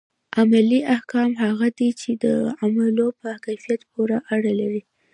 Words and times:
عملي 0.39 0.79
احکام 0.95 1.31
هغه 1.43 1.67
دي 1.77 1.89
چي 2.01 2.11
د 2.23 2.25
عملونو 2.63 3.05
په 3.19 3.29
کيفيت 3.45 3.81
پوري 3.91 4.17
اړه 4.35 4.51
لري. 4.59 4.81